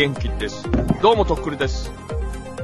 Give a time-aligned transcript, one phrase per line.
[0.00, 0.66] 元気です。
[1.02, 1.92] どうも、とっくりです。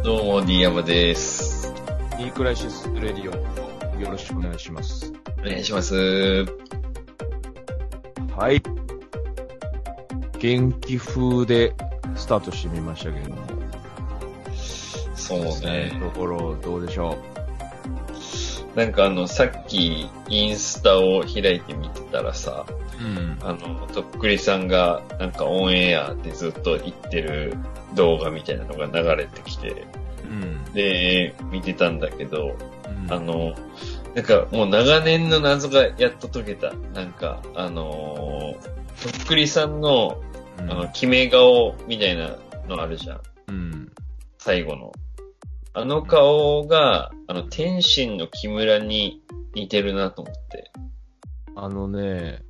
[0.02, 1.70] どうも、D 山です。
[2.18, 5.12] イークライシスレディオ、よろしくお願いします。
[5.40, 6.46] お願いします。
[8.34, 8.62] はい。
[10.38, 11.74] 元気風で
[12.14, 13.42] スタートしてみましたけれども。
[15.14, 15.92] そうね。
[16.00, 17.18] ところ、どうでしょ
[18.74, 22.64] なんかあの、さっき、インスタを開いてみてたらさ、
[23.00, 23.04] う。
[23.04, 23.38] うん。
[23.42, 27.56] あの、とっくりさんが、なんかオンエアでずっと言ってる
[27.94, 29.86] 動画みたいなのが流れてきて、
[30.24, 30.64] うん。
[30.72, 32.56] で、見てたんだけど、
[32.88, 33.54] うんあの、
[34.14, 36.72] なんかもう長年の謎がやっと解けた。
[36.94, 40.22] なんか、あのーとっくりさんの、
[40.58, 43.20] うんあの、決め顔みたいなのあるじゃん。
[43.48, 43.92] うん。
[44.38, 44.92] 最後の。
[45.74, 49.22] あの顔が、あの、天心の木村に
[49.54, 50.72] 似てるなと思って。
[51.54, 52.42] あのね、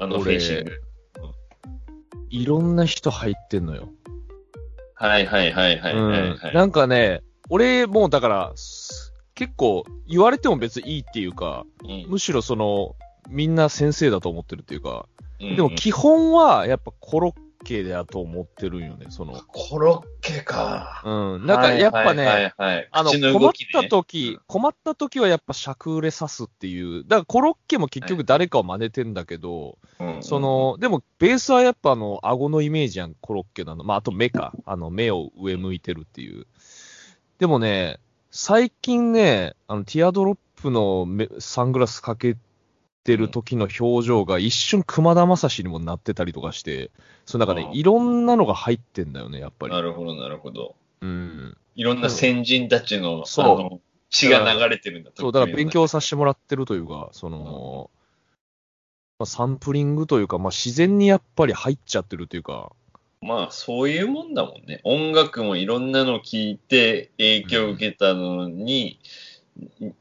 [0.00, 0.72] あのフェイシング。
[2.30, 3.88] いろんな人入ってんのよ。
[4.94, 6.54] はいはいはいはいはい、はいうん。
[6.54, 12.96] なんかね、俺もうだから、す結構言われても別にいいっていうか、うんむしろその、
[13.28, 15.06] みんな先生だと思ってるっていうか、
[15.40, 19.34] うんでも基本はやっぱコロッケだと思ってるんよね、その。
[19.48, 21.02] コロッケか。
[21.04, 21.46] うん。
[21.46, 27.04] なんかやっぱね、はいはいはい、あの、口困った時、困った時はやっぱ尺売れ刺すっていう。
[27.04, 33.84] だからコロッケも結局誰かを真似てんだけど、うんそ、の、でもベースはやっぱあの、顎のイメージやん、コロッケなの。
[33.84, 34.52] まあ、あと目か。
[34.64, 36.46] あの、目を上向いてるっていう。
[37.38, 42.36] でもね、最近ね、あの、ティアドロップの目サングラスかけ
[43.08, 46.90] てる時の表情が一瞬熊田正史にもなってたりとかして、
[47.24, 49.72] そうなんかねあ、ーいろんなのが入ってんだよね、やっぱり。
[49.72, 50.76] なるほどなるほど。
[51.00, 51.56] うん。
[51.74, 53.80] いろんな先人たちの、そうあの
[54.10, 57.90] 血が流れてるんだそう、だから勉強させてもらってるというか、その、
[59.18, 62.72] まあ、サンプリングというか、まあ、自然にやっぱり入っちゃってるというか、
[63.22, 64.80] まあ、そういうもんだもんね。
[64.84, 69.00] 音楽もいろんなの聞いて影響を受けたのに、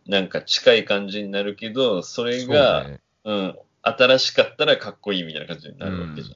[0.05, 6.35] なんか近い感じになるけど、それが、そうねうん、新しかったらかっこいいみたいな感じになるわけじ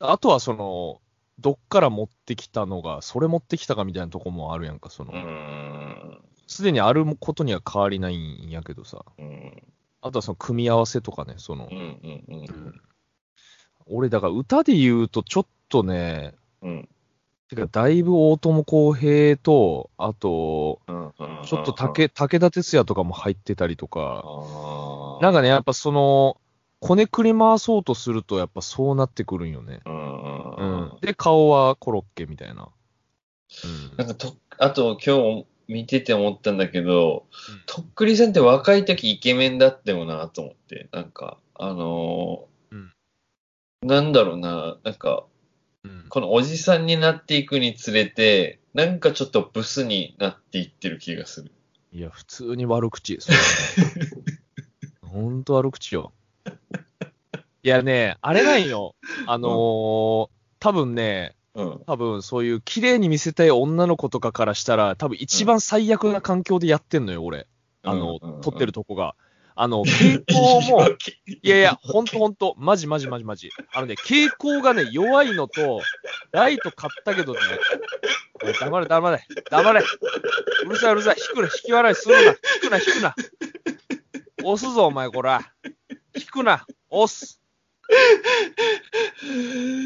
[0.00, 1.00] あとはその、
[1.38, 5.12] どっから持ってきたのが、それ持ってきたかみたいなとこもあるやんか、その。
[6.46, 9.62] すでにあることには変わりないんやけどさ、うん。
[10.00, 11.78] あとはその組み合わせとかね、そのうん。
[11.78, 12.24] う、ん。
[12.28, 12.80] うん。
[13.86, 16.88] 俺、だから歌で言うとちょっとね、うん。
[17.48, 21.12] てかだいぶ大友康平と、あと、うん。
[21.44, 26.38] ちょっと武武田鉄矢とかも入ってたりとか、あなんかね、やっぱその、
[26.80, 29.80] こねくり回そうとすると、やっぱそうなってくるんよね。
[29.86, 29.90] う。
[29.90, 30.98] うんうんん。。
[31.00, 32.68] で、顔はコロッケみたいな。
[33.96, 42.92] なんかと、あと今日見てて思ったんだけどうん、とっくりさんって若い時イケメンだってもなと思って、なんか、あのーうん
[43.80, 45.27] なんだろうな、なんか、うん。
[46.08, 51.52] このおじさんになっていくにつれて、なんかちょっとブスになっていってる気がする。
[51.92, 53.18] いや、普通に悪口。
[53.20, 54.38] それはね
[55.02, 56.12] ほんと悪口よ。
[57.62, 58.94] いやね、あれなんよ。
[59.26, 60.28] あのー
[60.60, 61.82] 多分ね、うん。
[61.86, 67.46] 多分そういう綺麗に見せたい女の子とかからしたら、多分一番最悪な環境でやってんのよ、俺。
[67.82, 69.14] あの、うんうんうん撮ってるとこが。
[69.60, 70.96] あの、 傾向も、い
[71.42, 73.50] いやいや、ほんとほんと、マジマジマジマジ。
[73.72, 75.82] あのね、傾向がね、弱いのと、
[76.30, 77.40] ライト買ったけどね、
[78.60, 79.82] 黙れ黙れ、黙れ。
[80.64, 83.14] うるさいうるさい、引くな、引き笑いするな、引くな、引くな。
[84.44, 85.40] 押すぞ、お前、こら。
[86.14, 87.42] 引くな、押す。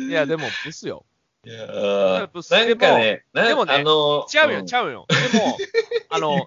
[0.07, 1.07] いや、でも、ブスよ。
[1.45, 5.07] いやーブスなんかね、なでもねあのちゃうよ、んちゃうよ。
[5.09, 5.59] でも、
[6.11, 6.47] あの。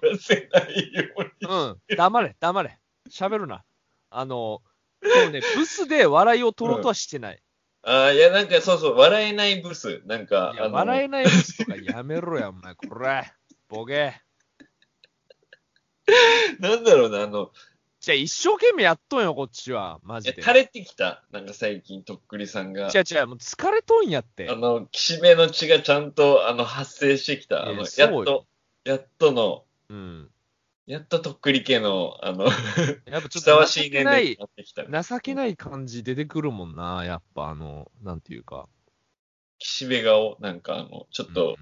[1.42, 2.78] うん、黙れ、黙れ。
[3.10, 3.64] 喋るな。
[4.10, 4.62] あの、
[5.02, 7.42] でもね、 ブスで笑いを取ろうとはしてない。
[7.82, 10.02] ああ、いや、なんかそうそう、笑えないブス。
[10.06, 12.74] なんか、いや、あの笑えないブスとかやめろや、お前。
[12.74, 13.32] これ、
[13.68, 14.20] ボケ。
[16.60, 17.52] なんだろうな、あの、
[18.00, 19.98] じゃあ一生懸命やっとんよ、こっちは。
[20.02, 20.42] マいやジで。
[20.42, 21.24] 垂れてきた。
[21.32, 22.88] なんか最近、とっくりさんが。
[22.94, 24.54] 違う違う、もう疲れとんやってあ。
[24.54, 27.66] の、岸辺の血がちゃんと、あの、発生してきた。
[27.66, 28.46] あいやの、そうよやっと、
[28.84, 30.30] やっとの、うん。
[30.86, 32.44] やっととっくり系の、あの、
[33.06, 34.84] やっぱちょふさわっと情しい年齢にけない、なってきた。
[35.02, 38.68] 情けない感じ出てくるもんな、やっぱあの、なんていうか。
[39.58, 41.56] 岸辺顔、なんかあの、ちょっうんと、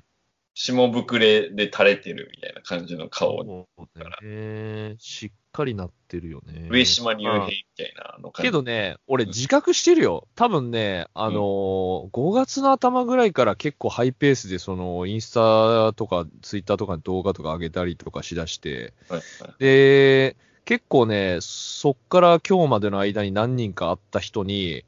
[0.55, 4.97] 下膨れで垂れてるみたいな感じの顔、そうね。
[4.99, 6.69] しっかりなってるよね。
[6.69, 8.49] 上島竜うん兵みたいなあの感じ。
[8.49, 10.27] けどね、俺自覚してるよ。
[10.35, 24.85] 多分ね、あのー5月の頭ぐらいから結構ハイペースで、その、インスタとかツイッターとかに動画とか上げたりとかしだして、はいはいで、結構ね、そっから今日までの間に何人か会った人に、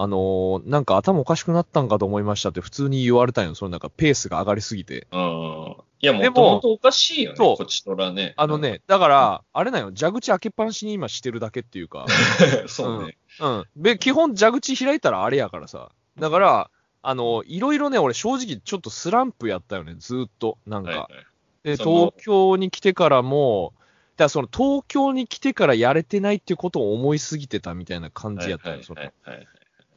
[0.00, 3.54] あのーなんか頭おかしくなったんかと思いましたって普通に言われたんよ。
[3.56, 5.08] そのなんかペースが上がりすぎて。
[5.10, 5.76] うん。
[6.00, 8.34] いや、もでもともとおかしいよね、こちとらね。
[8.36, 12.06] あのね、だから、あれなんよ、蛇口開けっぱなしに今してるだけっていうか、
[12.62, 12.68] うん。
[12.68, 13.18] そうね。
[13.40, 13.64] うん。
[13.76, 15.90] で、基本蛇口開いたらあれやからさ。
[16.16, 16.70] だから、
[17.02, 20.58] あの、いろいろね、俺正直ちょっとスランプやったよね、ずーっと。
[20.66, 20.90] なんか。
[20.90, 21.76] はいはい。
[21.76, 23.72] で、東京に来てからも、
[24.18, 29.48] だからその東京に来てからやれてないっていうことを思いすぎてたみたいな感じやったよ、はいはいはいはい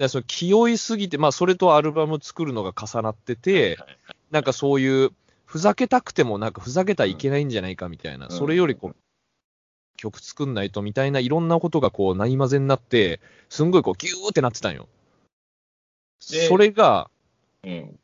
[0.01, 3.97] でその気負いすぎて、まあそれとアルバム作るのが重なってて、はい
[4.31, 5.11] なんかそういう、
[5.45, 8.95] ふざけたくてもなんかふざけたらいけないんじゃないかみたいな、うんそれよりこう、
[9.97, 13.19] 曲作んないとみたいないろんなことがこう、ないまぜになって、
[13.49, 14.87] すんごいこう、ギューってなってたんよ。
[16.31, 17.09] でそれが、
[17.63, 17.99] うん。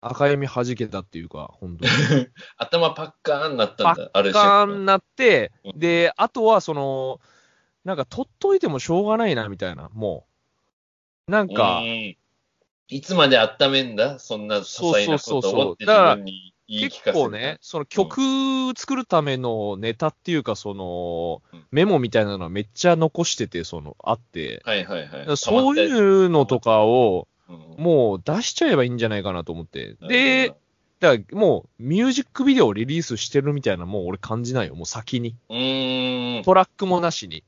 [0.00, 1.90] 赤闇弾けたっていうか、本当に。
[2.58, 7.20] 頭パッカーンなったんだ、あるガーンなってう、んで、あとはその、
[7.84, 10.31] なんか取っといてもしょうがないなみたいな、もう。
[11.26, 12.16] なんか、うん
[12.88, 14.18] いつまで温めんだ？
[14.18, 17.12] そんな些細なことそうそうそうそうをって自分に言い聞かせる。
[17.14, 18.20] 結構ね、その曲
[18.76, 25.36] 作るためのネタっていうか、そのうん、メモみたいなのはめっちゃ残してて、その、あって、はいはいはい。
[25.38, 29.96] そういうのとかを、うん、もう出しちゃえばいいんじゃないかなと思って。
[30.06, 30.56] でほ、
[31.00, 35.34] だからもう、ミュージックビデオをリリースしてるみたいな、もう俺感じないよ、もう先に。
[36.44, 37.42] トラックもなしに。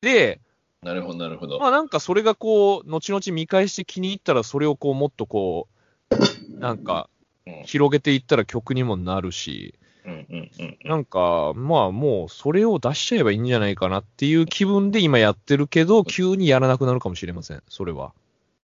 [0.00, 0.38] で、
[0.86, 1.58] なるほどなるほど。
[1.58, 5.66] まあなんかそれがこう、後々見返して気に入ったら、それをこう、もっとこ
[6.10, 6.14] う、
[6.60, 7.16] なんか、うん
[7.64, 9.74] 広げていったら曲にもなるし、
[10.04, 10.78] うんうんうん。
[10.82, 18.12] なんか、まあもう、それを出しちゃえばいいんじゃないかなっていう気分で今やってるけど、急にやらなくなるかもしれません、それは。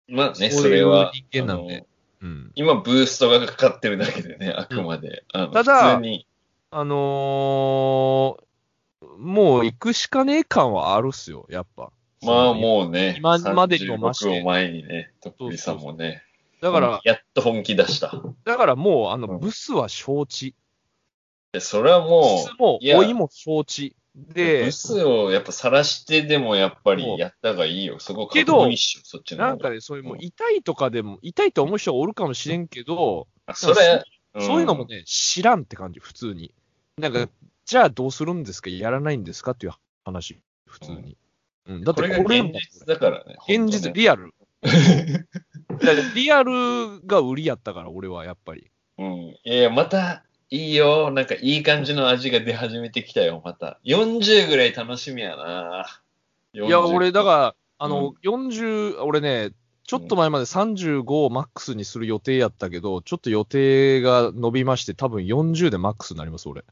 [0.09, 1.13] まあね、それは。
[1.15, 1.87] 人間なんで
[2.23, 2.53] うん。
[2.55, 5.25] 今、ブーストがかかってるだけでね、あくまで。
[5.33, 6.01] あのただ。
[6.71, 8.51] あのー
[9.19, 11.91] もう行くしかねえ感はあるっすよ、やっぱ。
[12.23, 16.23] まあもうね、今までにも増して36を前にね、とっくりさんもね。
[16.61, 18.13] だから、やっと本気出した。
[18.45, 20.55] だからもう、あの、うんブスは承知。
[21.53, 23.97] でそれはもブスもう、い、や老いも承知。
[24.15, 27.99] でブ、スをやっぱ晒してでもやっぱりやった方がいいよ。
[28.01, 34.05] そこけど確認しよう、そっちのなんかね、そういうもう痛いとかでも、痛いと思う人がおるかもしれんけど、あそれ、
[34.39, 36.53] そういうのもね、知らんって感じ、普通に。
[36.99, 37.29] なんか、
[37.65, 38.69] じゃあどうするんですか？
[38.69, 39.53] やらないんですか？
[39.53, 39.73] っていう
[40.05, 40.97] 話、普通に。
[40.99, 41.17] うん、
[41.67, 43.37] だってこれがこれ現実だからね。
[43.49, 44.35] 現実、本リアル。
[44.63, 48.71] だからリアルが売りやったから、俺はやっぱり。
[48.99, 49.15] うん。
[49.29, 51.11] いやまた、いいよ。
[51.11, 53.79] なんかいい感じの味が出始めてきたよ、また。
[53.85, 55.87] 40ぐらい楽しみやな。
[56.53, 59.53] いいや、俺、だから、あの、40、俺ね、
[59.85, 66.65] ちょっと前まで35をマックスにする予定やったけど、ちょっと予定が伸びまして、多分40でマックスになります、俺。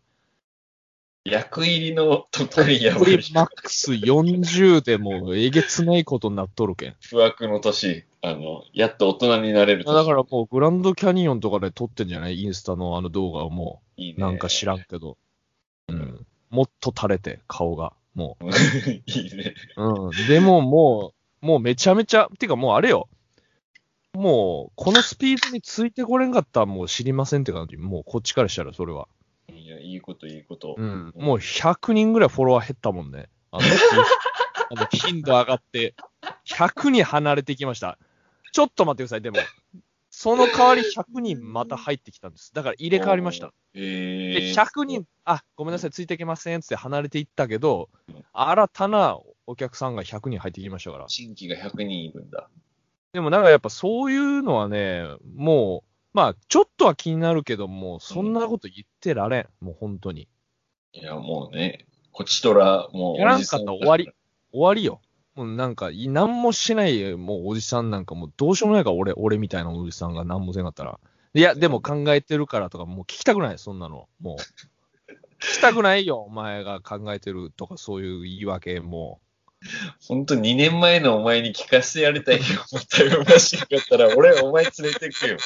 [1.24, 6.96] 役入りのとっくりやばいマックス40でもうえげつないことになっとるけん。
[7.00, 9.94] 不惑の年、あの、やっと大人になれる年。
[9.94, 12.42] だからもうグランドキャニオンとかで撮ってんじゃない？
[12.42, 15.16] インスタのあの動画をもいいねう、なんか知らんけど。
[15.88, 16.26] うん。
[16.50, 17.92] もっと垂れて、顔が。
[18.14, 18.36] も
[19.06, 19.54] いいね。
[19.76, 20.06] う。
[20.06, 20.28] うん。
[20.28, 21.12] でもも
[21.42, 23.08] う、もうめちゃめちゃ、てかもうあれよ。
[24.14, 27.76] もう、このスピードについてこれんかったらもう知りませんって感じ。
[27.76, 29.06] もうこっちからしたらそれは。
[29.68, 30.76] いや、いいこと、いいこと。
[30.78, 31.12] うん。
[31.14, 33.28] もう100人ぐらいフォロワー減ったもんね。
[33.50, 33.62] あの、
[34.72, 35.94] あの頻度上がって、
[36.46, 37.98] 100人離れてきました。
[38.52, 39.36] ちょっと待ってください、でも。
[40.08, 42.54] その代わり100人また入ってきたんです。
[42.54, 43.52] だから入れ替わりました。
[43.74, 47.90] えで、100人、あ、ごめんなさい、ついていけませんって離れていったけど、
[48.32, 51.04] 新たなお客さんが100人入ってきましたから。
[51.08, 52.48] 新規が100人いるんだ。
[53.12, 55.87] でもなんかやっぱそういうのはね、もう、
[56.18, 59.46] まあ、ちょっとは気になるけども、そんなこと言ってられん。
[59.60, 60.26] もう本当に。
[60.92, 64.10] いや、もうね、こちとら、もう、やらんかったら終わり。
[64.50, 65.00] 終わりよ。
[65.36, 70.98] もうなんか、い何もしない、もうおじさんなんかもうどうしようもないから、俺、俺みたいなおじさんが何もせんかったら。
[71.34, 74.08] いや、でも考えてるからとか、もう聞きたくない、そんなの。
[74.20, 74.42] もう。
[75.40, 79.27] 聞きたくないよ、お前が考えてるとか、そういう言い訳、もほ
[80.14, 82.42] んと2年前のお前に聞かせてやりたいよ。
[82.88, 85.36] タイムマシンだったら、俺、お前連れてくよ。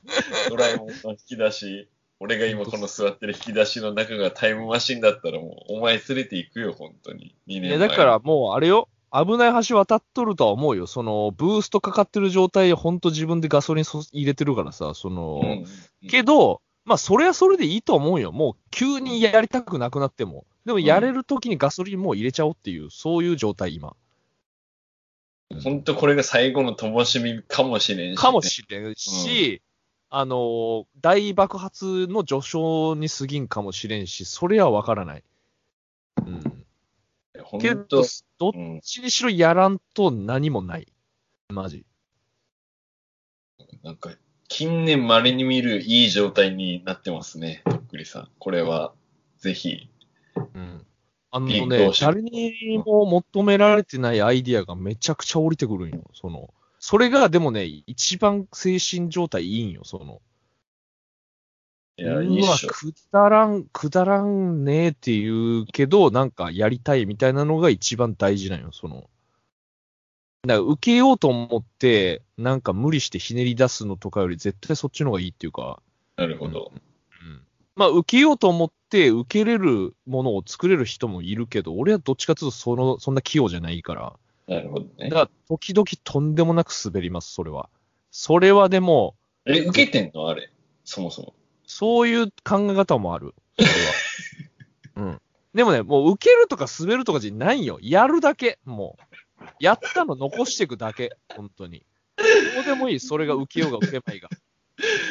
[0.50, 1.88] ドラえもんの引き出し。
[2.20, 7.34] 俺が今この座ってる引き出しの中がタイムマシンだったらもう、お前連れて行くよ、本当に。
[7.48, 7.60] 2う。
[7.60, 7.70] 年前。
[7.70, 8.88] いや、だからもう、あれよ。
[9.12, 10.86] 危ない橋渡っとるとは思うよ。
[10.86, 15.66] その、ブーストかかってる状態でほんと自分でガソリンそ入れてるからさ、その、うん
[16.08, 18.32] けど、まあ、それはそれでいいと思うよ。
[18.32, 20.46] もう、急にやりたくなくなっても。
[20.64, 23.96] でも、やれるときにガソリンもう入れちゃおうっていう、そういう状態、今。
[25.62, 28.16] 本当これが最後の灯火かもしれんし、ね。
[28.16, 29.62] かもしれんし、
[30.08, 35.24] あのー、大爆発の序章に過ぎんかもしれんし、それはわからない。
[36.26, 36.42] うん。
[37.60, 38.04] け本ど当、
[38.38, 40.86] どっうん、ちにしろやらんと何もない。
[41.48, 41.84] マジ。
[43.82, 44.10] なんか、
[44.48, 48.28] 近年稀に見るいい状態になってますね、とっくりさん。
[48.38, 48.92] これは、
[49.38, 49.88] ぜひ。
[50.36, 50.86] うん。
[51.34, 56.02] あのね誰にも求められてないアイディアがめちゃくちゃ降りてくるんよ。
[56.12, 60.20] その、それがでもね、一番精神状態いいんよ、その。
[61.96, 62.68] いや、いいうっわ、しょ。
[62.68, 68.96] くだらん、くだらんねえって言うけど、なんかやりたいみたいなのが一番大事なんよ、その。
[68.96, 69.08] だか
[70.54, 75.80] ら受けようと思って、なんか無理してひねり出すのとかより絶対そっちの方がいいっていうか、
[76.16, 76.72] なるほど。
[76.74, 76.91] うん。
[77.74, 84.12] まあ、受けようと思って、受けれるものを作れる人もいるけど、俺はどっちかというと、その、そんな器用じゃないから。
[84.46, 85.10] なるほどねだ。
[85.10, 87.70] から、時々とんでもなく滑ります、それは。
[88.10, 90.28] それはでも、え、受けてんの？
[90.28, 90.50] あれ。
[90.84, 91.34] そもそも。
[91.66, 93.34] そういう考え方もある。
[93.58, 93.74] それは。
[94.96, 95.20] うん。
[95.54, 97.78] でもね、もう受けるとか滑るとかじゃないよ。
[97.80, 98.58] やるだけ。
[98.64, 99.44] もう。
[99.58, 101.16] やったの残していくだけ。
[101.34, 101.84] 本当に。
[102.54, 103.00] どうでもいい。
[103.00, 104.28] それが受けようが受けまいが。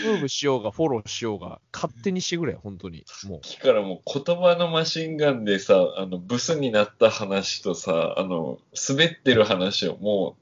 [0.05, 2.53] ムーブしようが、フォローしようが、勝手にしてくれ。
[2.53, 3.05] 本当に。
[3.27, 3.47] もう。
[3.47, 8.59] さっきからもう言葉のマシンガンでさ、あの、ブスになった話とさ、あの、
[8.89, 10.37] 滑ってる話をも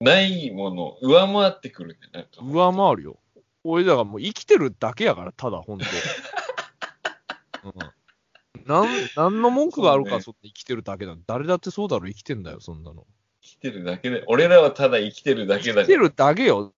[0.00, 2.30] う、ないもの、上回ってくるね、なんか。
[2.42, 3.18] 上回るよ。
[3.64, 5.84] 俺だからもう生きてるだけやから、ただ、本当。
[7.68, 7.96] うん。
[8.66, 11.16] なん、なんの文句があるか、そうねそ生きてるだけだ。
[11.26, 13.06] 誰だってそうだろ、生きてんだよ、そんなの。
[13.40, 15.82] 生きてるだけで、俺らはただ生きてるだけだ。
[15.82, 16.74] 生きてるだけよ。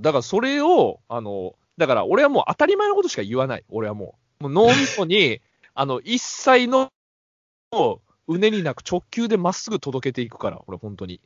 [0.00, 3.64] だからそれを、あの、だから俺はもう当たり前のことしか言わない。
[3.68, 4.44] 俺はもう。
[4.44, 5.40] もう脳みそに、
[5.74, 6.90] あの、一切の、
[8.26, 11.20] うねになく直球でまっすぐ届けていくから、俺本当に。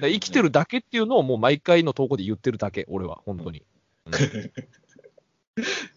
[0.00, 3.64] 生きてるだけっていうのをもう毎回の投稿で言ってるだけ、俺は、本当に。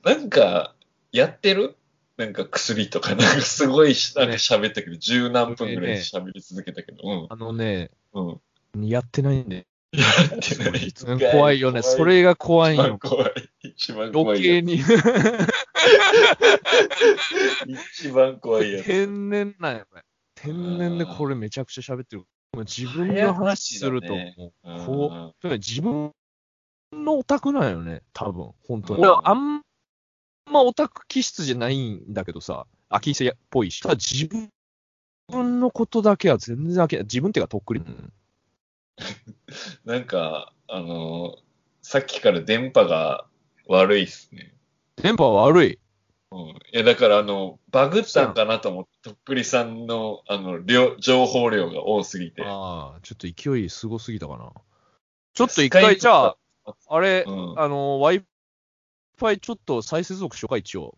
[0.04, 0.76] なんか、
[1.12, 1.76] やってる？
[2.18, 8.42] なんか薬とか、なんかすごいし、なんか喋ったけど、十何分ぐらい喋り続けたけど、あのね、うん。
[8.74, 8.88] うん。
[8.88, 9.68] やってないんで。
[11.32, 11.82] 怖いよね。
[11.82, 13.00] それが怖い一番よ。
[13.00, 13.32] 怖い。
[13.64, 14.80] 一番怖余いや計に。
[14.80, 14.88] つ。
[18.02, 18.86] 一番怖いやつ。
[18.86, 20.04] 天然なんや、これ。
[20.36, 22.26] 天然でこれめちゃくちゃ喋ってる。
[22.58, 26.12] 自分の話すると、早口だねもううんこう、自分
[26.94, 29.00] のオタクなんよね、多分、本当に。
[29.02, 29.62] うん俺はあん
[30.52, 33.82] まオタク気質じゃないんだけどさ、あ、気質っぽいし。
[33.82, 37.04] ただ自分のことだけは全然飽きない。
[37.04, 37.82] 自分っていうかとっくり。
[37.82, 38.14] うん
[39.86, 41.48] なんか、あのー
[41.84, 43.26] さっきから電波が
[43.70, 44.54] 悪いっすね。
[45.02, 45.80] 電波は悪い？
[46.32, 46.40] うん。
[46.50, 52.44] いや、だから、あの、バグったんかなと思って、とっくりさんの、あの、量、情報量が多すぎて。
[52.46, 54.52] ああ、ちょっと勢いすごすぎたかな。
[55.34, 56.38] ちょっと一回、じゃあ、
[56.90, 57.58] あれ、うん。
[57.58, 60.98] あの、Wi-Fi ちょっと再接続しようか、一応。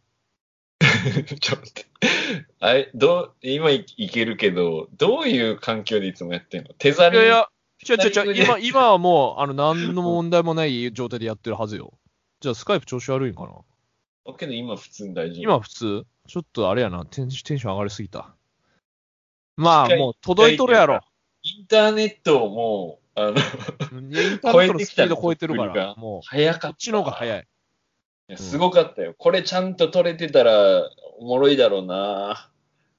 [0.81, 1.85] ちょっと待って。
[2.59, 6.73] あれ、どう、今いいけるけど、どういう環境でいつもやってんの？
[6.79, 7.47] 手ざりいや
[7.87, 11.93] いや、違う違う違う、タイミングで今、今はもう、あの、何の問題もない状態でやってるはずよ。
[12.41, 13.49] じゃあ、スカイプ調子悪いんかな
[14.25, 15.43] だけど今普通に大丈夫。
[15.43, 16.05] 今普通？
[16.27, 18.35] ちょっとあれやな、テンテンション上がりすぎた。
[19.57, 21.01] まあ、もう届いとるやろ。
[21.41, 26.67] インターネットをもう、あの、インターネットのスピード超えてるから、もう、早かった。
[26.67, 27.39] こっちの方が早い。
[27.39, 29.15] いやすごかったよ。
[29.17, 32.51] これちゃんと撮れてたらおもろいだろうな。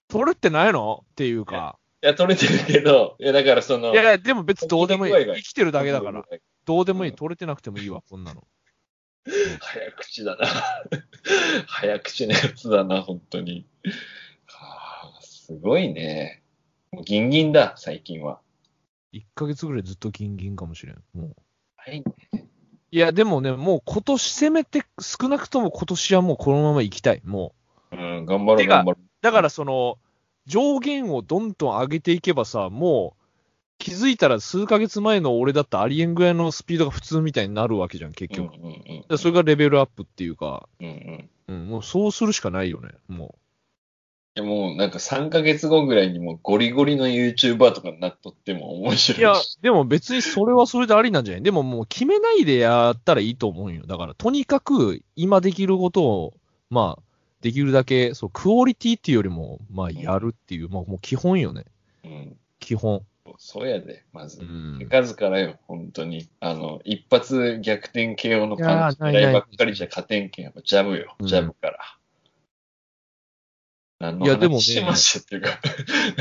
[0.09, 1.05] 取れてないの？
[1.13, 1.79] っていうか。
[2.02, 5.12] いや、撮れてるけど、いや、だからその、いやでも別にどうでもいい。
[5.12, 6.25] 生きてるだけだから。。
[6.64, 7.11] どうでもいい。
[7.11, 8.47] うん取れてなくてもいいわ、こんなの。
[9.61, 10.47] 早口だな。
[11.66, 13.66] 早口なやつだな、本当に。
[14.47, 16.42] はあ、すごいね。
[16.90, 18.40] もうギンギンだ、最近は。
[19.12, 21.02] 1ヶ月ぐらいずっとギンギンかもしれん。
[21.12, 21.37] もう。
[21.76, 22.02] はい。
[22.92, 27.21] いや、でもね、もう今年せめて、少なくとも今年はもうこのまま行きたい。
[27.25, 27.54] も
[27.92, 27.97] う。
[27.97, 29.99] うん、頑張ろう、頑張ろだからその、
[30.50, 33.21] 上限をどんどん上げていけばさ、もう、
[33.78, 38.52] 気づいたら数ヶ月前の俺だったらありえんぐらいのスピードが普通みたいになるわけじゃん、結局。
[39.09, 41.30] うそれがレベルアップっていうか、うんうん。
[41.49, 43.37] うん、もうそうするしかないよね、も
[44.35, 48.97] でもうなんか3ヶ月後ぐらいにもうゴリゴリの YouTuber とかになっとっても面う。
[48.97, 53.87] 白いいやし。、でも別にそれはそれでありなんじゃないでももう決めないでやったらいいと思うよ。
[53.87, 56.35] だから、とにかく今できることを、
[56.71, 57.02] まあ、
[57.40, 61.64] できるだけ、そう、クオリティっていうよりも、まあ、やるっていう、まあ、もう基本よね。
[62.04, 62.37] うん。
[62.59, 63.02] 基本。
[63.38, 64.44] そうやで、まずう。
[64.44, 64.87] ん手。
[64.87, 66.28] 数からよ、本当に。
[66.40, 71.78] あの、一発逆転 KO のいやパンチーないない狙いばっかりじゃ勝てんけん、やっぱジャブよ、うんジャブから。
[73.99, 75.61] 何のいやでもね話してましたっていうか。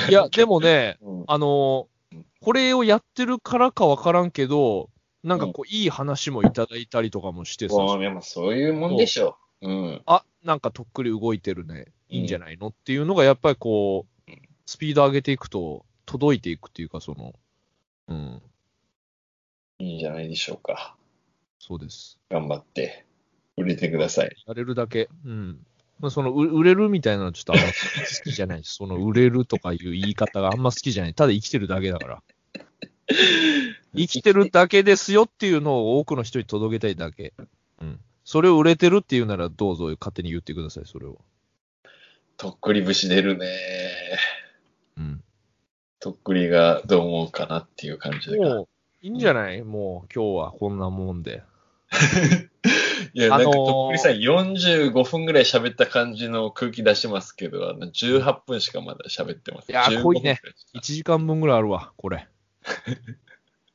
[0.09, 1.87] いや、でもね、 うんあのー
[2.41, 4.89] これをやってるからかわからんけど、
[5.23, 9.37] なんかこう、いい話もいただいたりとかもしてさ、もうそういうもんでしょ。
[9.37, 10.01] うん。
[10.05, 14.31] あ、なんかとっくり動いてるね、うんいいんじゃないのっていうのが、やっぱりこう、
[14.65, 17.35] スピード上げていくと、届いていくっていうか、その、
[18.07, 18.41] うん、
[19.77, 20.95] いいんじゃないでしょうか。
[21.59, 22.17] そうです。
[22.29, 23.05] 頑張って、
[23.57, 24.35] 売れてください。
[24.47, 25.59] やれるだけ、うん。
[25.99, 27.73] まあ、その、う売れるみたいなのちょっとあんま好
[28.23, 31.13] きじゃないし、 その、売れるとかいう言い方があんま好きじゃない。
[31.13, 32.23] ただ生きてるだけだから。
[33.95, 37.33] 生きてるだけですよっていうのを多くの人に届けたいだけ。
[37.81, 37.99] うん。
[38.29, 41.17] それを売れてるっていうならどうぞ勝手に言ってください、それを。
[42.37, 43.47] とっくり節出るね。
[44.99, 45.23] うん。
[45.99, 48.55] とっくりがどう思うかなっていう感じだから。
[48.57, 48.67] もう、
[49.01, 49.63] いいんじゃない？
[49.63, 51.41] もう今日はこんなもんで。
[53.15, 59.71] いや、なんかあのーとっくりさん45分ぐらい喋った感じの空気出しますけど、あの18分しかまだ喋ってます。
[59.71, 62.27] いやー15濃いね分ぐらしか1時間分ぐらいあるわ、これ。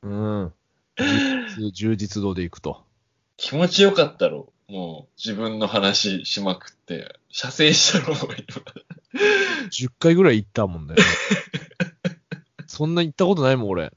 [0.01, 0.53] うん。
[1.73, 2.85] 充実度でいくと。
[3.37, 4.51] 気持ちよかったろ。
[4.67, 8.27] もう自分の話しまくって、射精したろ、今。
[9.69, 10.95] 10回ぐらい行ったもんね。
[12.67, 13.93] そんな行ったことないもん、俺。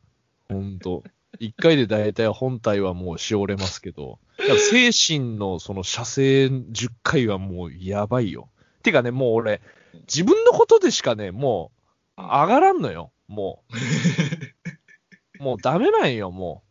[0.48, 1.04] ほんと。
[1.40, 4.18] 1回で大体本体はもうしおれますけど、
[4.70, 8.48] 精神のその射精10回はもうやばいよ。
[8.82, 9.60] てかね、もう俺、
[10.12, 11.70] 自分のことでしかね、も
[12.16, 13.12] う上がらんのよ。
[13.28, 13.62] も
[15.38, 15.42] う。
[15.42, 16.62] もうダメなんよ、も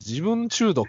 [0.00, 0.04] う。
[0.06, 0.88] 自分中毒。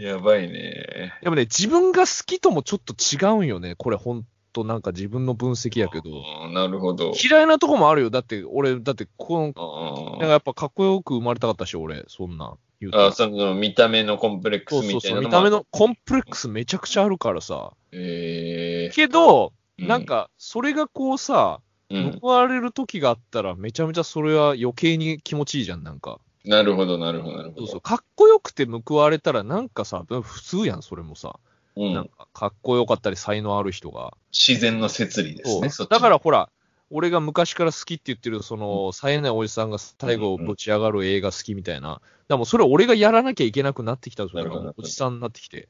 [0.00, 1.14] やばいね。
[1.22, 3.74] でもね、自分が好きともちょっと違うんよね。
[3.76, 6.50] これほんとなんか自分の分析やけど。
[6.50, 7.12] なるほど。
[7.12, 8.10] 嫌いなとこもあるよ。
[8.10, 12.56] だって、俺、だって、この、あなんかやっぱかっこよく生まれたかったし、俺、そんな。
[12.92, 15.00] あ、その見た目のコンプレックスそうそうそう。
[15.00, 17.72] みたいなのも見た目のコンプレックスめちゃくちゃあるからさ。
[17.92, 26.18] えけど、ー、なんか、それがこうさ、うん、報われる時があったら、めちゃめちゃそれは余計に気持ちいいじゃん、なんか。
[26.46, 27.66] なるほど、なるほど、なるほど。
[27.66, 27.80] そうそう。
[27.80, 31.38] かっこよくて報われたら、なんかさ、普通やん、それもさ。
[31.76, 34.16] うんなんか、かっこよかったり、才能ある人が。
[34.32, 35.68] 自然の摂理ですね。
[35.90, 36.48] だからほら、
[36.90, 41.88] 俺が昔から好きって言ってる、その、冴えないおじさんが最後ぶち上がる映画好きみたいな。
[41.88, 45.68] だからもうそれ俺がやらなきゃいけなくなってきたそれなるほどがおじさんになってきて。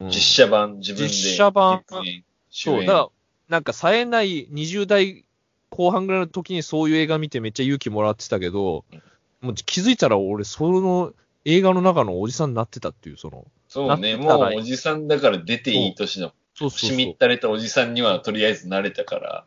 [0.00, 1.08] うん実写版、自分で。
[1.08, 1.82] 実写版
[2.50, 3.08] そう、演だから、
[3.48, 5.24] なんか冴えない20代
[5.70, 8.84] 後半ぐらいの時にそういう映画見てめっちゃ勇気もらってたけど、
[9.46, 11.12] もう気づいたら俺、その
[11.44, 17.16] 映画の中のおじさんになってたっていう、その、そうね、もうおじさんだから出ていい年の、そうそうそうしみっ。
[17.16, 19.44] たれたおじさんにはとりあえず慣れたから、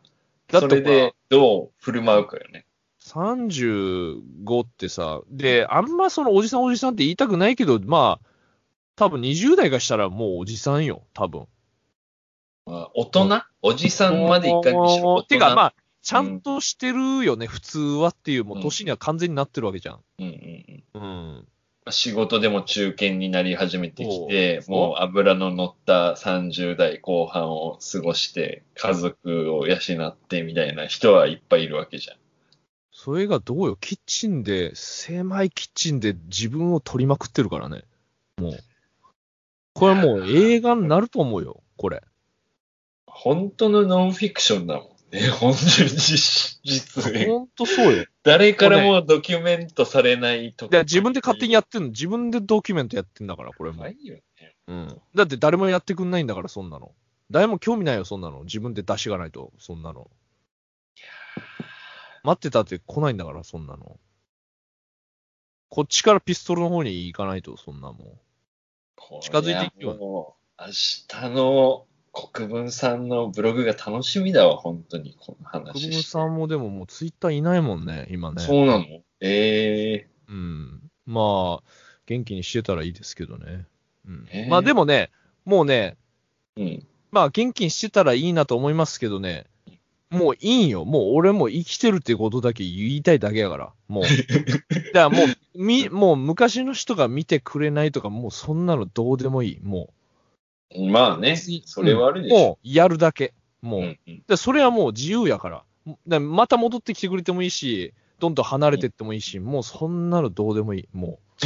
[0.48, 2.66] だってそれでどう振る舞うかよね。
[3.02, 8.26] 35ってさ、で、あんまそのおじさんおじさんって言いたくないけど、まあ、
[8.96, 11.46] 多分20代がしたらもうおじさんよ、多分。
[12.66, 13.42] まあ、大人？
[13.62, 15.22] おじさんまでいかにしろ。
[15.22, 20.00] てかまあ、ちゃんとしてるよね、普通はっていう、もう年には完全になってるわけじゃん。
[20.18, 21.06] うんうんうんう
[21.40, 21.48] ん。
[21.90, 29.76] 仕事でも中堅になり始めてきて、もう油の乗った30代後半を過ごして、家族を養
[30.08, 32.16] ってみたいな人はいっぱいいるわけじゃん。
[32.92, 37.84] それがどうよ、キッチンで、狭いキッチンで自分を取りまくってるからね。
[38.38, 38.58] もう。
[39.72, 42.02] これもう映画になると思うよ、これ。
[43.06, 45.28] 本当のノンフィクションだもんね。
[45.28, 47.28] 本当に実実演。
[47.28, 48.06] ほんとそうよ。
[48.22, 51.88] 誰からもドキュメントされないとで自分で勝手にやってんの。
[51.88, 53.82] 自分でドキュメントやってんだから、これも。
[53.82, 54.22] ないよね。
[54.66, 55.00] うん。
[55.14, 56.92] だって誰もやってくんないんだから、そんなの。
[57.30, 58.42] 誰も興味ないよ、そんなの。
[58.44, 60.10] 自分で出しがないと、そんなの。
[62.22, 63.98] 待ってたって来ないんだから、そんなの。
[65.68, 69.20] こっちからピストルの方に行かないと、そんなもん。
[69.22, 75.90] 近づいていくよ明日の国分さんのブログが楽しみだわ、本当に、この国話して。
[75.90, 78.42] 分さんもでももうツイッターいないもんね、今ね。
[78.42, 78.84] そうなの？
[79.20, 80.90] えうん。
[81.06, 81.62] まあ、
[82.06, 83.66] 元気にしてたらいいですけどね。
[84.06, 84.48] うんへえ。
[84.48, 85.10] まあでもね、
[85.44, 85.96] もうね、
[86.56, 86.86] えうん。
[87.10, 89.46] まあ元気にしてたらいいなと思いますけどね、
[90.10, 90.84] もういいんよ。
[90.84, 93.72] もう俺も生きてるってことだけ言いたいだけやから。
[93.86, 94.04] もう。
[94.92, 99.60] だからもう、み、もう昔の人が見てくれないとか、もうそんなのどうでもいい。
[99.60, 99.92] も
[100.76, 101.68] まあね、う。
[101.68, 102.36] それはあるでしょ。
[102.36, 103.34] もう、やるだけ。
[103.62, 103.80] もう。
[103.80, 105.64] うんうんでそれはもう自由やから。
[106.06, 110.88] でまた戻ってきてくれてもいいし、どんどん離れてってもいいし、もうそんなのどうでもいい。
[110.92, 111.44] もう。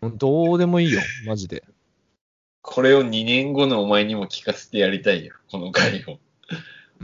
[0.06, 1.00] うんどうでもいいよ。
[1.26, 1.64] マジで。
[2.62, 6.12] これを2年後のお前にも聞かせてやりたいよ、この回を。
[6.12, 6.18] うん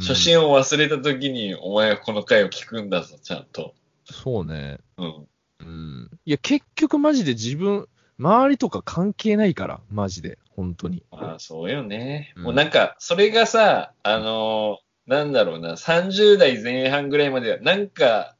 [0.01, 3.75] 初心を忘れた時に、お前はこの回を聞くんだぞ、ちゃんと。
[4.05, 4.79] そうね。
[4.97, 5.27] うん。
[5.59, 6.11] うん。
[6.25, 10.39] いや、結局マジで自分、周りとか関係ないから、マジで。
[10.59, 11.05] 本当に。
[11.13, 12.33] まあ、そうよね。
[12.37, 18.37] うんもうなんか、それがさ、あのーなんだろうな、30代前半ぐらいまでは、なんか、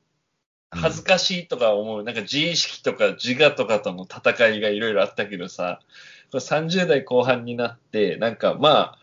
[0.71, 5.81] 恥ずかしいとか思う、なんか自意識とか自我とかとの戦いがいろいろあったけどさ、
[6.31, 8.99] これ30代後半になって、なんかまあ、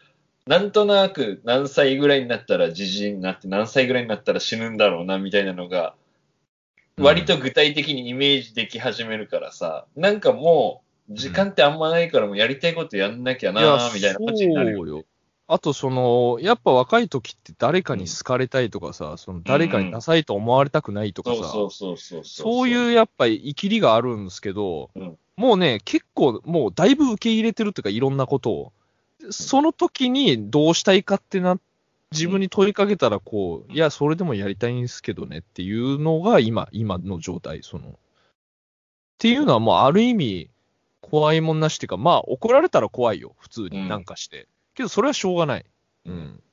[0.45, 5.95] なんとなく何歳ぐらいになったらじじいになって、何歳ぐらいになったら死ぬんだろうな、みたいなのが、
[6.99, 14.77] 割と具体的にイメージでき始めるからさ、なんかもう、時間ってあんまないからもうやりたいことやんなきゃな、みたいな感じになるよ。
[14.77, 15.05] そうよ。
[15.47, 21.53] あと、その、やっぱ若い時って誰かに好かれたいとかさ、その誰かにダサいと思われたくないとかさ、
[22.23, 28.73] そういうやっぱり生きりがあるんですけど、うんもうね、結構もうだいぶ受け入れてるというか、いろんなことを。
[29.31, 31.59] その時にどうしたいかってな、
[32.11, 37.89] 自分に問いかけたら、こう、いや、それでもやりたいんですけどねっていうのが今、今の状態、その。
[37.89, 37.91] っ
[39.17, 40.49] ていうのはもうある意味、
[41.07, 44.47] 怖いもんなしっていうか、まあ怒られたら怖いよ、普通になんかして。
[44.73, 45.65] けどそれはしょうがない。
[46.05, 46.43] うん。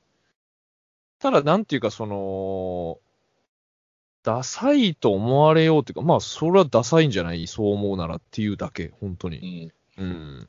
[1.19, 2.99] ただ、なんていうか、その、
[4.23, 7.47] ダサいと思われようっていうか、まあ、それはダサいんじゃない？
[7.47, 9.71] そう思うならっていうだけ、本当うに。
[9.97, 10.01] ん。
[10.01, 10.47] うん。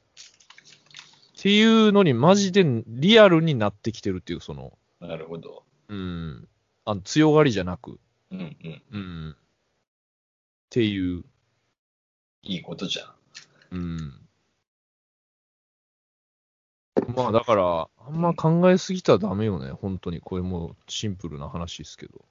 [1.39, 5.65] っていうのに、マジでリアルになってきてるっていう、その、なるほど。
[5.89, 6.49] うん。
[6.85, 7.99] あの、強がりじゃなく、
[8.31, 8.83] うんうん。
[8.91, 9.31] うん。
[9.33, 9.37] っ
[10.71, 11.25] ていう、
[12.43, 13.15] いいことじゃん。
[13.75, 14.29] うん。
[17.17, 20.21] まあ、だから、あんま考えすぎたらダメよね、本当に。
[20.21, 22.25] これもうシンプルな話ですけど。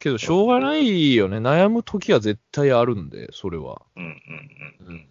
[0.00, 1.38] けど、しょうがないよね。
[1.38, 3.82] 悩む時は絶対あるんで、それは。
[3.96, 4.96] うんうんうん。
[4.96, 5.02] っ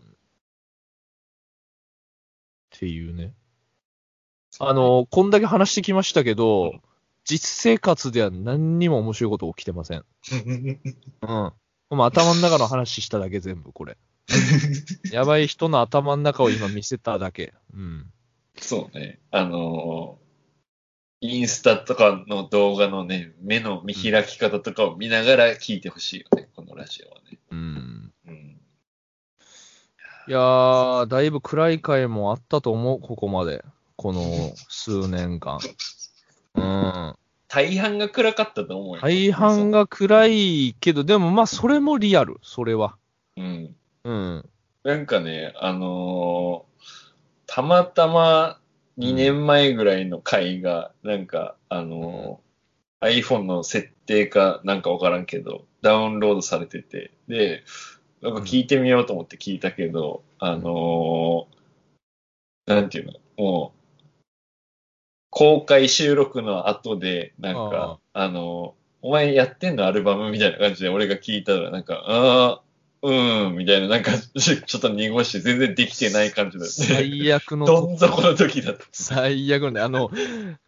[2.71, 3.33] ていうね。
[4.59, 6.73] あの、こんだけ話してきましたけど、
[7.23, 10.03] 実生活では何にも面白いこと起きてません。
[10.47, 10.81] うん。
[11.21, 11.97] うん。
[11.97, 13.97] もう頭の中の話しただけ全部これ。
[15.11, 17.53] やばい人の頭の中を今見せただけ。
[17.73, 18.11] うん。
[18.57, 19.19] そうね。
[19.31, 20.29] あのー
[21.21, 27.39] インスタとかの動画のね、目の見開き方とかを見ながら聞いてほしいよね、このラジオはね。
[27.51, 28.13] うん。
[28.25, 28.61] うん。
[30.27, 33.65] いやー、だいぶ暗い回もあったと思う、ここまで。
[33.97, 34.21] この
[34.69, 35.59] 数年間。
[36.55, 37.15] うん。
[37.49, 39.01] 大半が暗かったと思うよ。
[39.01, 42.95] 大半が暗いけど、でもまあ、それもリアル、それは。
[43.35, 43.75] うん。
[44.09, 44.49] うん。
[44.83, 46.69] なんかね、あのー
[47.45, 48.59] たまたま
[48.97, 57.63] 2年前ぐらいの回が、なんか、あのー iPhone の設定かなんかわからんけど、ダウンロードされてて、で、
[58.21, 63.79] なんか聞いてみようと思って聞いたけど、あのーなんていうの、もう、
[65.29, 72.61] 公開収録の後で、なんか、あのーお前やってんのアルバムみたいな感じで俺が聞いたら、なんか、ああ、
[73.01, 76.73] うーん、みたいな、なんか、 ちょっと濁して全然できてない感じだった。
[76.73, 78.83] 最悪のどん底の時だった。
[78.91, 80.11] 最悪のね、あの、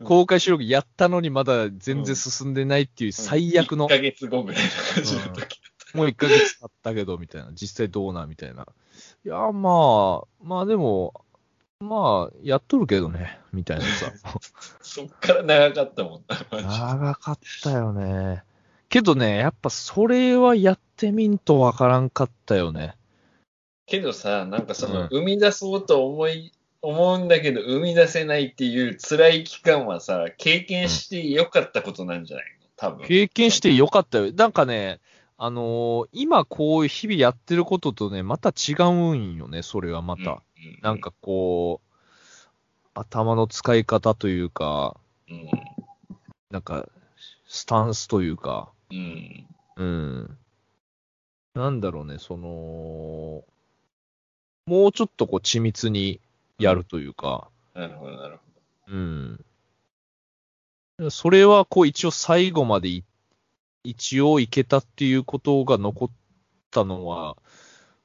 [0.03, 5.59] 公開収録やったのにまだ全然進んでないっていう最悪の1、ヶ月後ぐらいの感じの時。
[5.93, 8.65] もう1ヶ月経ったけど、みたいな、実際どうな、みたいな。
[9.25, 11.13] いや、まあ、まあでも、
[11.81, 14.13] まあ、やっとるけどね、みたいなさ。
[14.81, 18.43] そっから長かったもんな、長かったよね。
[18.91, 22.95] けどね、やっぱそれはやってみんとわからんかったよね。
[23.85, 26.51] けどさ、なんかその、うん生み出そうと思い、
[26.81, 32.67] 思うんだけど、生み出せないっていう辛い期間はさ、経験してよかったことなんじゃないの？
[32.75, 33.07] 多分。
[33.07, 34.33] 経験してよかったよ。
[34.33, 34.99] なんかね、
[35.37, 40.31] あのー今こう日々やってることとね、また違うんよね、それはまた。
[40.31, 41.97] うん、なんかこう、
[42.93, 44.97] 頭の使い方というか、
[45.29, 45.49] うん、
[46.49, 46.89] なんか、
[47.47, 50.37] スタンスというか、うん、うん。
[51.53, 53.43] なんだろうね、その、
[54.65, 56.21] もうちょっとこう緻密に
[56.59, 58.41] やるというか、なるほど、なるほ
[58.87, 59.45] うん。
[61.09, 63.03] それはこう一応最後までい
[63.83, 66.09] 一応いけたっていうことが残っ
[66.69, 67.37] たのは、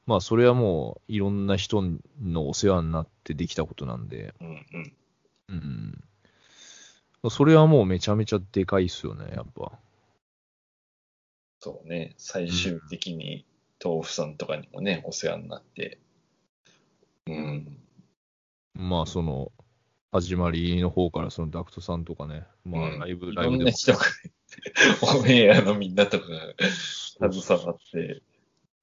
[0.05, 1.83] まあそれはもういろんな人
[2.21, 4.45] のお世話になってできたことなんで、ど。
[4.45, 4.93] うん、うん。
[7.23, 7.29] うん。
[7.29, 9.73] それはもうめちゃめちゃでかいっすよね、やっぱ。
[11.59, 13.45] そうね、最終的に
[13.83, 15.99] 豆腐さんとかにもね、お世話になって。
[17.27, 17.77] うん。
[18.75, 19.51] まあその、
[20.11, 23.57] 始まりの方からそのダクトさんとかね、まあうんライブ、いライブでも。
[23.57, 23.99] ろんな人が、
[25.01, 26.53] オンエアのみんなとかが
[27.31, 28.21] 携わって。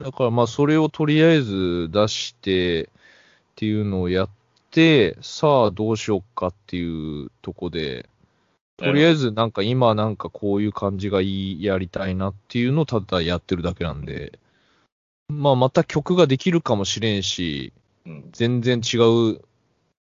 [0.00, 2.88] だからまあそれをとりあえず出してっ
[3.54, 4.30] ていうのをやっ
[4.70, 8.08] て、さあどうしよっかっていうとこで、
[8.76, 14.38] とりあえずなんか今なんかこういう感じがいい、やりたいなっていうのをただやってるだけなんで、
[15.28, 17.72] まあまた曲ができるかもしれんし、
[18.06, 18.28] うん。
[18.32, 19.40] 全然違う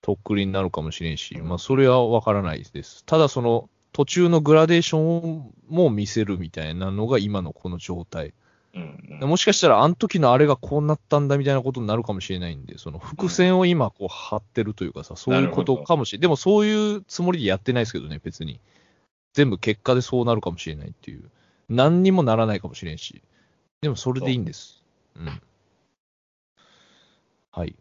[0.02, 3.04] とっくりになるかもしれんし、まあそれはわからないです。
[3.06, 8.34] ただその途中のグラデーションも見せるみたいなのが今のこの状態。
[8.78, 9.30] うんうん。
[9.30, 16.22] もしかしたらあの時のあれがこうなったんだみたいなことになるかもしれないんで、その伏線を今こう張ってるというかさ、そういうことかもしれない。
[16.22, 18.60] でもそういうつもりでやってないですけどね、別に。
[19.34, 21.30] 全部結果でそうなるかもしれないっていう。
[21.70, 23.22] 何にもならないかもしれんし。
[23.82, 24.84] でもそれでいいんです。
[25.16, 25.42] うん。
[27.52, 27.76] はい。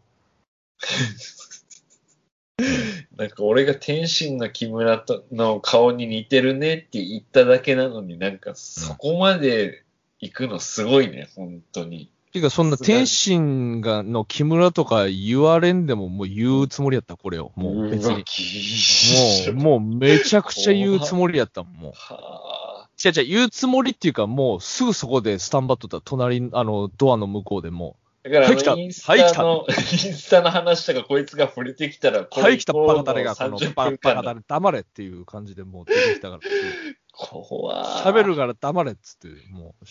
[3.15, 9.83] なんか俺が天心の木村との顔に似てるねって言っただけなのになんかそこまで
[10.19, 12.11] 行くのすごいね、本当に。
[12.31, 17.51] ていうか、そんな天心がの木村とか言われんでももう言うつもりやった、これを。
[17.55, 19.53] もう別に。
[19.53, 21.91] もう、もうめちゃくちゃ言うつもりやったもん、もう。
[21.95, 22.89] はあ。
[23.03, 36.41] 違う違う、言うつもりっていうか、もうすぐそこでスタンバっとった、隣、あの、ドアの向こうでもだからあはい来たのインスタの、インスタの話とかこいつが触れてきたら、う、はい、来たバカタレが、ここの30バカタレ、黙れっていう感じでもう出てきたから、
[37.17, 39.85] 怖喋るから黙れっつって、もう、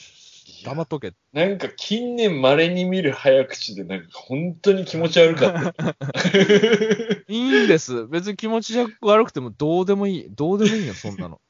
[0.65, 1.12] 黙っとけ。
[1.33, 5.97] なんか近年稀に見る早口で、なんか本当に気持ち悪かった。
[7.29, 8.07] いいんです。
[8.07, 10.27] 別に気持ち悪くてもどうでもいい。
[10.31, 11.41] どうでもいいよ、そんなの。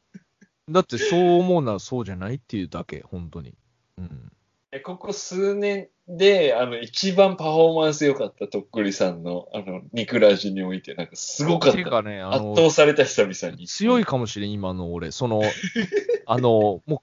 [0.70, 3.54] だってそう思うならそうじゃないっていうだけ、本当に。
[3.98, 4.32] うん。
[4.76, 11.82] えここ数年で、あの、一番パフォーマンス良かったとっくりさんの、あの、ニクラジにおいて、なんかすごかった。
[11.84, 13.66] かね、あ圧の、倒された久々に。
[13.66, 15.10] 強いかもしれん、今の俺。
[15.12, 15.42] その、
[16.26, 17.02] あの、も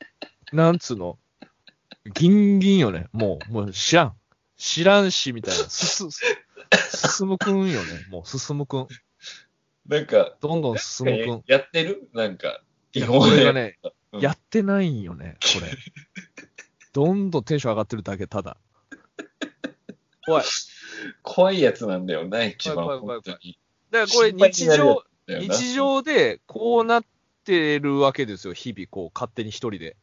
[0.52, 1.18] う、なんつうの、
[2.14, 3.08] ギンギンよね。
[3.12, 4.14] もう、もう知らん。
[4.56, 5.64] 知らんし、みたいな。
[5.64, 8.06] すす、進むくんよね。
[8.10, 8.88] もう進むくん。
[9.88, 11.44] なんか、どんどん進むくん。
[11.48, 12.08] やってる？
[12.14, 12.62] なんか、
[12.94, 13.80] いやこれがね、
[14.20, 15.72] やってないんよね、これ。
[16.94, 18.58] どんどんテンション上がってるだけ、ただ。
[20.26, 20.46] 怖い。
[21.22, 22.86] 怖いやつなんだよな、一番。
[22.86, 23.60] 怖い怖い怖い本当に
[23.92, 27.06] だからこれ日常、日常でこうなっ
[27.44, 29.98] てるわけですよ、日々、こう、勝手に一人で。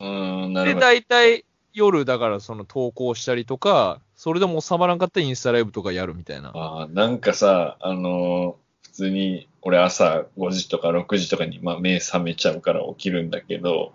[0.00, 0.86] うーん、なるで、ほど。
[0.86, 6.50] 大体夜、だからその投稿したりとか、それでも収まらんかったらインスタライブとかやるみたいな。
[6.50, 13.92] ああ、なんかさ、あのー普通に、俺朝5時とか6時とかに、まあ、目覚めちゃうから起きるんだけど、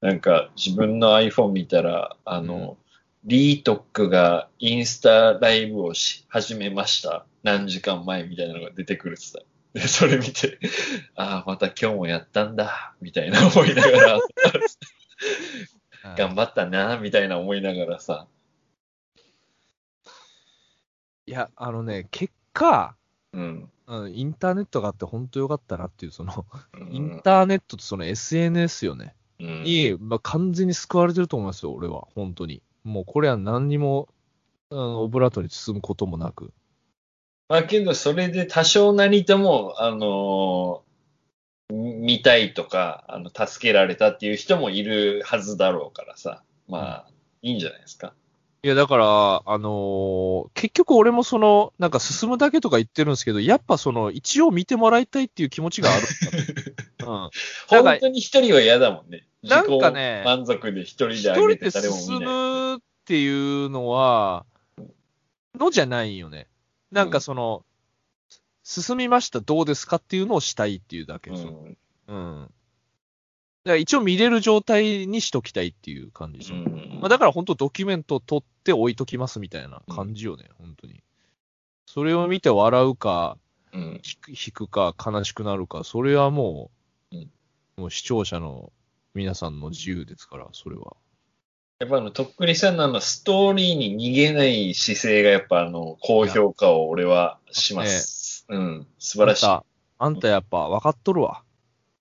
[0.00, 2.76] なんか自分の iPhone 見たら、あの、
[3.24, 7.26] リートックがインスタライブをし始めました。
[7.42, 9.40] 何時間前みたいなのが出てくるってさ。
[9.74, 10.58] で、それ見て、
[11.14, 14.20] ああ、また今日もやったんだ、みたいな思いながら、
[16.16, 18.26] 頑張ったな、みたいな思いながらさ。
[21.26, 22.96] いや、あのね、結果、
[23.32, 23.70] うん。
[23.86, 29.14] うん、インターネットがあって本当よかったなっていう、その、うんインターネットとその SNS よね。
[29.40, 32.06] うんに、まあ、完全に救われてると思いますよ、俺は。
[32.14, 32.62] 本当に。
[32.84, 34.08] もうこれは何にも、
[34.70, 36.52] あのオブラートに包むこともなく。
[37.48, 40.88] まあけど、それで多少なりとも、あのー
[41.70, 46.42] 見たいとか、あの、助けられたっていう人もいるはずだろうからさ。
[46.66, 47.08] まあ、
[47.42, 48.14] いいんじゃないですか。
[48.62, 56.06] いや、だから、あのー結局俺もその、なんか進むだけとか言ってるんですけど、やっぱその、一応見てもらいたいっていう気持ちがある
[57.68, 59.24] 本当に一人は嫌だもんね。
[59.42, 62.26] なんかね満足で一人で一あ人でげて誰も見進ない。
[62.26, 63.28] むってい
[63.66, 64.44] うのは、
[65.58, 66.46] のじゃないよね。
[66.90, 67.64] なんかその、
[68.62, 71.50] 進みました、どうですかっていうのをしたいっていうだけですよ。
[71.50, 72.42] うんうん。
[72.42, 72.50] だか
[73.72, 76.58] ら一応見れる状態にしときたいっていう感じですよ。
[76.58, 81.02] うんまあ、だから本当ドキュメント取って置いときますみたいな感じよね、本当に。
[81.86, 83.38] それを見て笑うか、
[83.72, 86.70] うん引く引くか、悲しくなるか、それはも
[87.12, 87.30] う、うん
[87.76, 88.72] もう視聴者の
[89.14, 90.96] 皆さんの自由ですから、それは。
[91.78, 98.44] やっぱあの、とっくりさんのあの、ストーリーに逃げない姿勢がやっぱあの、高評価を俺はします。
[98.48, 98.86] うん。
[98.98, 99.46] 素晴らしい。
[99.46, 99.64] あんた、
[99.98, 101.44] あんたやっぱ分かっとるわ。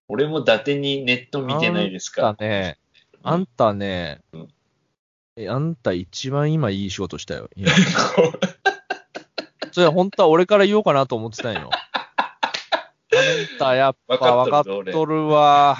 [0.07, 2.79] 俺も伊達にネット見てないですかあんたね、
[3.21, 4.47] あんたね、うん
[5.39, 7.47] えあんた一番今いい仕事したよ。
[7.55, 7.71] 今
[9.71, 11.69] それ本当は俺から言おうかなと思ってたんよ。
[13.17, 15.77] あんたやっぱ分かっとるわ。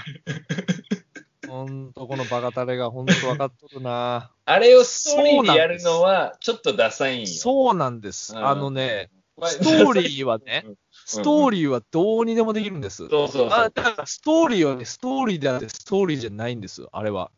[1.47, 4.31] ほんとこのバカタレがほんと分かっとるな。
[4.45, 7.27] あれをストーリーでやるのは、ちょっとダサいんよ。
[7.27, 8.35] そうなんです。
[8.35, 10.75] うんあのね、まあストーリーはね、うん
[11.09, 13.07] ストーリーはどうにでもできるんです。
[13.07, 13.71] そうそうそあう。
[13.73, 17.31] だからストーリーはね、ストーリーであってストーリーじゃないんです、あれは。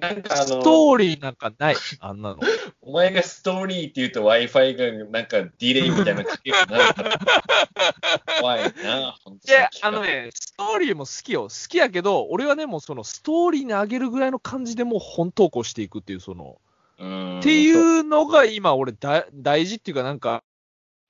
[0.00, 2.38] なんかあの、ストーリーなんかない、あんなの。
[2.80, 7.18] お前がストーリーって言うと Wi-Fi がなんかディレイみたいなのかけるようになるから。
[8.40, 11.42] 怖いな、本当で、あのね、ストーリーも好きよ。
[11.42, 16.60] 好きやけど、俺はね、もうそのストーリーに上げるぐらいの感じでもう本投稿していくっていう、その、
[16.98, 17.40] うん。
[17.40, 20.42] っていうのが今俺だ大事っていうかなんか、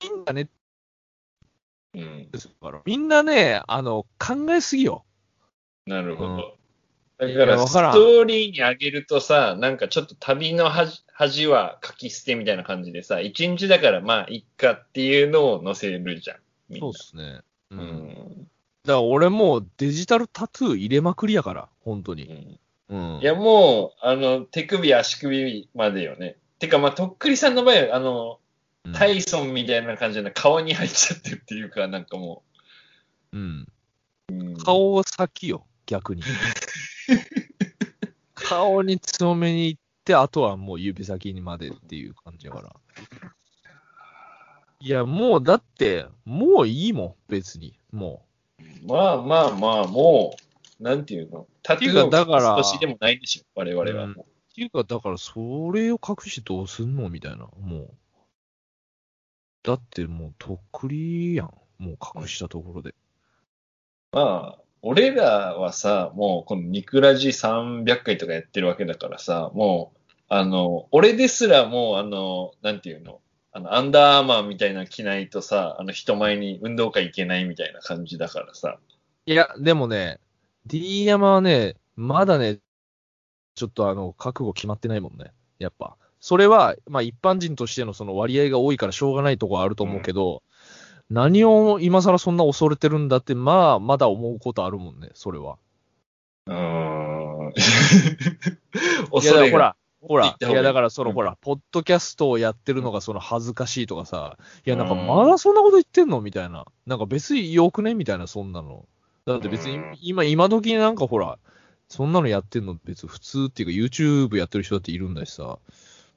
[0.01, 0.49] みんなね、
[1.93, 2.29] うん。
[2.85, 5.05] みんなね、あの、考えすぎよ。
[5.85, 6.58] なるほど。
[7.19, 16.37] うんだから、ストーリーにあげるとさ、なんかちょっと旅の恥恥は書き捨てみたいな感じでさ、一日だからまあ、いっかっていうのを載せるじゃん。
[16.69, 17.41] みんなそうっすね。
[17.71, 17.75] う。
[17.75, 18.47] うん
[18.85, 19.01] だかん。
[19.01, 22.23] ら俺もうデジタルタトゥー入れまくりやから、本当に。
[22.23, 23.19] うんうん。
[23.21, 26.37] いや、もう、あの、手首、足首までよね。
[26.57, 28.39] てか、まあ、とっくりさんの場合は、あの、
[28.85, 32.43] うんタイソンみたいな感じで顔に入っちゃってるっていうか、なんかも
[33.33, 33.67] うん。
[34.29, 34.33] う。
[34.33, 36.23] うん、顔先よ、逆に。
[38.49, 42.75] 顔に強めに行って、あとはもう指先にまでっていう感じやから。
[44.79, 47.77] いや、もうだって、もういいもん、別に。
[47.91, 48.25] も
[48.85, 50.35] まあまあまあ、も
[50.79, 51.47] う、なんていうの？
[51.61, 54.25] タトゥーの少しでもないでしょ、我々はもう。
[54.25, 57.09] っていうか、だから、それを隠してどうすんの？
[57.09, 57.49] みたいな。
[57.59, 57.93] もう。
[59.61, 61.53] だってもう、とっくりやん。
[61.77, 62.95] もう隠したところで。
[64.11, 73.19] まあ、俺らはさ、もうこのニクラジ300回とかやってるわけだからさ、もう、あの、俺ですらもう、あの、なんていうの
[73.51, 78.77] あの、アンダーアーマーみたいな着ないとさ、あの、人前に運動会行けないみたいな感じだからさ。
[79.25, 80.19] いや、でもね、
[80.65, 82.59] D 山はね、まだね、
[83.55, 85.31] ちょっとあの、覚悟決まってないもんね。
[85.57, 85.97] やっぱ。
[86.19, 90.43] それは、まあ一般人としてのその割合が多いからしょうがないとこはあると思うけど、
[91.09, 95.57] 何を今更そんな恐れてるんだって、まあ、まだ思うことあるもんね、それは。
[96.45, 97.49] うーん。
[97.51, 99.51] いや、恐れが。
[99.51, 106.65] ほら、ほらいや、だからその、うんほら、ポッドキャストをやってるのがその恥ずかしいとかさ、いや、なんかうんまだそんなこと言ってんのみたいな。
[106.85, 108.85] なんか別に良くねみたいな、そんなの。
[109.25, 111.39] だって別にうん今、今時なんかほら、
[111.87, 115.57] そんなのやってんの別に普通っていうか YouTube やってる人だっているんだしさ。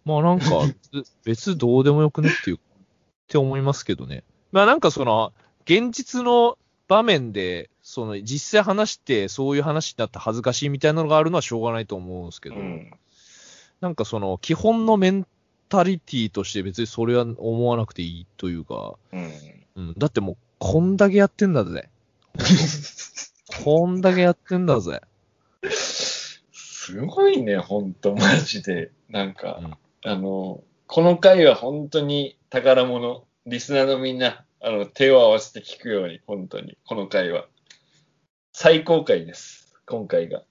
[0.05, 0.47] まあなんか、
[0.93, 2.61] 別別どうでもよくねっていう、っ
[3.29, 4.23] て思いますけどね。
[4.53, 5.33] まあなんかその、
[5.65, 12.57] 現実の場面で、その実際話してそういう話になって恥ずかしいみたいなのがあるのはしょうがないと思うんですけど。
[12.57, 12.93] うん。
[13.81, 15.27] なんかその、基本のメン
[15.69, 19.33] タリティとして別にそれは思わなくていいというか、うん。
[19.75, 21.89] うん、だってもう、こんだけやってんだぜ。
[23.65, 25.01] こんだけやってんだぜ。
[25.69, 28.91] すごいね、ほんと、マジで。
[29.09, 33.25] なんか、うんあの、この回は本当に宝物。
[33.45, 37.47] リスナーのみんな、あの、手を合わせて聞くように、本当に、この回は。
[38.53, 40.45] 最高回です、今回が。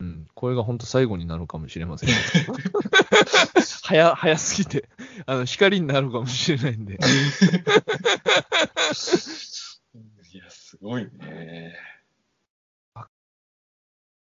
[0.00, 2.08] うん、これが本当最後になるかもしれません。
[3.84, 4.88] 早、早すぎて、
[5.26, 6.94] あの、光になるかもしれないんで。
[10.32, 11.76] いや、すごいね。